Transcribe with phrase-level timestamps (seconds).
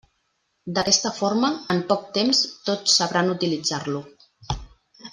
[0.77, 4.03] D'aquesta forma, en poc temps tots sabran utilitzar-lo.